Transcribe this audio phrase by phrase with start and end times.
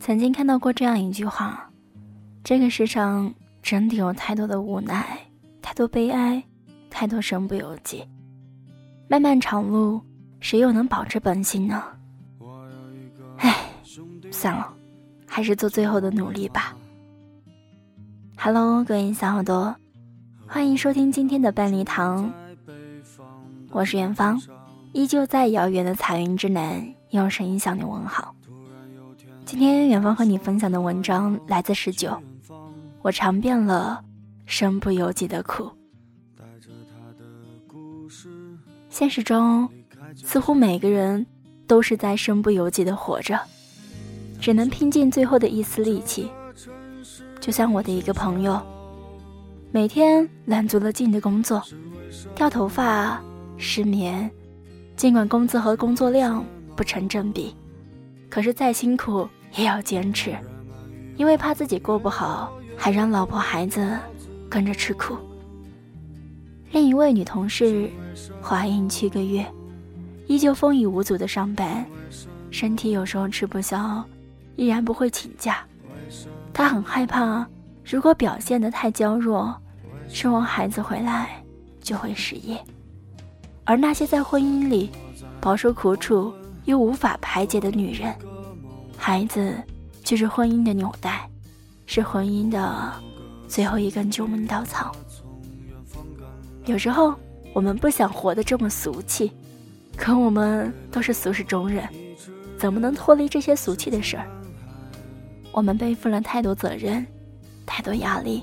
[0.00, 1.68] 曾经看到过这样一句话：
[2.42, 3.32] 这个世上
[3.62, 5.18] 真的有太多的无奈，
[5.60, 6.42] 太多悲哀，
[6.88, 8.04] 太多身不由己。
[9.08, 10.00] 漫漫长路，
[10.40, 11.82] 谁又能保持本心呢？
[13.36, 13.54] 唉，
[14.30, 14.72] 算了，
[15.26, 16.74] 还是做最后的努力吧。
[18.38, 19.74] Hello，各位小耳朵，
[20.46, 22.32] 欢迎收听今天的半粒糖，
[23.70, 24.40] 我是远方，
[24.92, 28.34] 依旧在遥远的彩云之南，用声音向你问好。
[29.48, 32.14] 今天远方和你分享的文章来自十九，
[33.00, 34.04] 我尝遍了
[34.44, 35.70] 身不由己的苦。
[38.90, 39.66] 现实中，
[40.14, 41.24] 似乎每个人
[41.66, 43.40] 都是在身不由己的活着，
[44.38, 46.30] 只能拼尽最后的一丝力气。
[47.40, 48.60] 就像我的一个朋友，
[49.72, 51.62] 每天揽足了劲的工作，
[52.34, 53.18] 掉头发、
[53.56, 54.30] 失眠，
[54.94, 56.44] 尽管工资和工作量
[56.76, 57.56] 不成正比，
[58.28, 59.26] 可是再辛苦。
[59.56, 60.36] 也要坚持，
[61.16, 63.98] 因为怕自己过不好，还让老婆孩子
[64.48, 65.16] 跟着吃苦。
[66.70, 67.90] 另一位女同事
[68.42, 69.44] 怀孕七个月，
[70.26, 71.84] 依旧风雨无阻的上班，
[72.50, 74.04] 身体有时候吃不消，
[74.56, 75.64] 依然不会请假。
[76.52, 77.46] 她很害怕，
[77.84, 79.54] 如果表现得太娇弱，
[80.08, 81.42] 生完孩子回来
[81.80, 82.58] 就会失业。
[83.64, 84.90] 而那些在婚姻里
[85.40, 86.32] 饱受苦楚
[86.64, 88.14] 又无法排解的女人。
[88.98, 89.54] 孩子
[90.04, 91.26] 就是婚姻的纽带，
[91.86, 92.92] 是婚姻的
[93.46, 94.94] 最后一根救命稻草。
[96.66, 97.14] 有时候
[97.54, 99.32] 我们不想活得这么俗气，
[99.96, 101.88] 可我们都是俗世中人，
[102.58, 104.26] 怎么能脱离这些俗气的事儿？
[105.52, 107.06] 我们背负了太多责任，
[107.64, 108.42] 太多压力，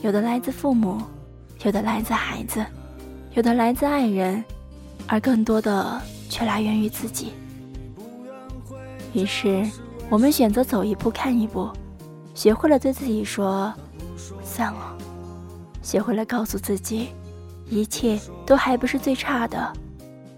[0.00, 1.00] 有的来自父母，
[1.62, 2.66] 有的来自孩子，
[3.34, 4.42] 有的来自爱人，
[5.06, 7.32] 而更多的却来源于自己。
[9.14, 9.64] 于是，
[10.10, 11.70] 我们选择走一步看一步，
[12.34, 13.72] 学会了对自己说
[14.42, 14.96] “算了”，
[15.82, 17.10] 学会了告诉自己，
[17.70, 19.72] 一切都还不是最差的，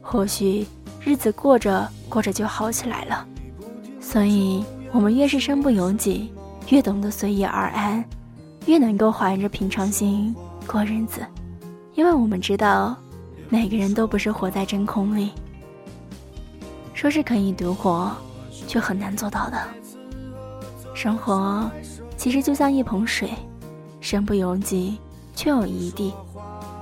[0.02, 0.66] 或许
[1.02, 3.26] 日子过着过着就好起来了。
[3.98, 4.62] 所以，
[4.92, 6.30] 我们越是身不由己，
[6.68, 8.04] 越懂得随遇而安，
[8.66, 10.36] 越能够怀着平常心
[10.66, 11.24] 过日子，
[11.94, 12.94] 因为我们知道，
[13.48, 15.32] 每个人都不是活在真空里。
[16.92, 18.14] 说是可以独活。
[18.76, 19.58] 是很难做到的。
[20.92, 21.70] 生活
[22.18, 23.30] 其实就像一盆水，
[24.02, 24.98] 身不由己，
[25.34, 26.12] 却有余地。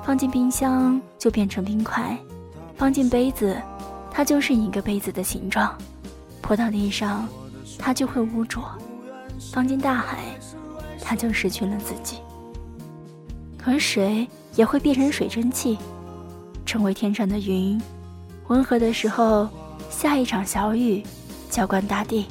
[0.02, 2.18] 放进冰箱就变成冰块，
[2.76, 3.56] 放进杯子，
[4.10, 5.72] 它就是一个杯子的形状。
[6.42, 7.28] 泼到地上，
[7.78, 8.60] 它就会污浊；
[9.52, 10.18] 放进大海，
[11.00, 12.16] 它就失去了自己。
[13.56, 15.78] 可水也会变成水蒸气，
[16.66, 17.80] 成为天上的云。
[18.48, 19.48] 温和的时候，
[19.88, 21.00] 下一场小雨。
[21.54, 22.26] 浇灌大地，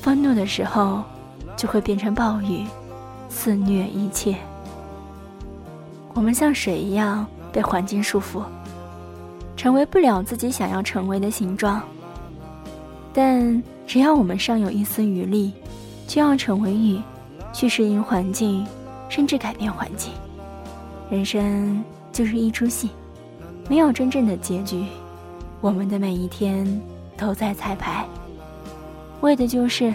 [0.00, 1.02] 愤怒的时候
[1.58, 2.64] 就会变成暴雨，
[3.28, 4.34] 肆虐一切。
[6.14, 8.42] 我们像水一样被环境束缚，
[9.58, 11.82] 成为不了自己想要成为的形状。
[13.12, 15.52] 但只要我们尚有一丝余力，
[16.06, 16.98] 就要成为雨，
[17.52, 18.66] 去适应环境，
[19.10, 20.14] 甚至改变环境。
[21.10, 22.88] 人生就是一出戏，
[23.68, 24.86] 没有真正的结局。
[25.60, 26.66] 我们的每一天
[27.18, 28.06] 都在彩排。
[29.20, 29.94] 为的就是，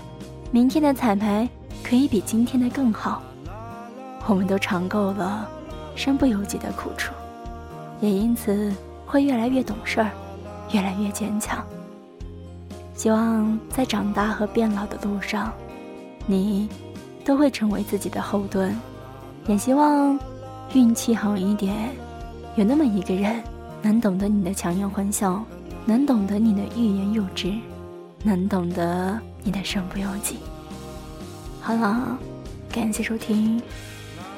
[0.51, 1.47] 明天的彩排
[1.83, 3.21] 可以比今天的更好。
[4.27, 5.49] 我们都尝够了
[5.95, 7.13] 身不由己的苦楚，
[8.01, 8.73] 也因此
[9.05, 10.11] 会越来越懂事儿，
[10.71, 11.63] 越来越坚强。
[12.93, 15.51] 希望在长大和变老的路上，
[16.25, 16.69] 你
[17.23, 18.75] 都会成为自己的后盾。
[19.47, 20.17] 也希望
[20.73, 21.89] 运气好一点，
[22.55, 23.43] 有那么一个人
[23.81, 25.43] 能懂得你的强颜欢笑，
[25.85, 27.53] 能懂得你的欲言又止。
[28.25, 30.39] 能懂得你的身不由己。
[31.61, 32.17] 好了，
[32.71, 33.61] 感谢收听，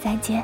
[0.03, 0.43] 再见。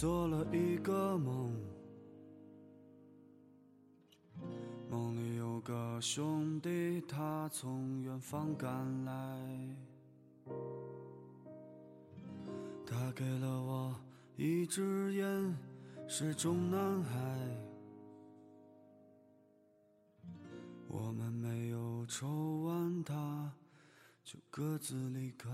[0.00, 1.54] 做了一个梦，
[4.88, 9.76] 梦里有个兄弟，他从远方赶来，
[12.86, 13.94] 他给了我
[14.38, 15.54] 一支烟，
[16.08, 17.20] 是中南海，
[20.88, 23.52] 我们没有抽完它。
[24.24, 25.50] 就各自离开。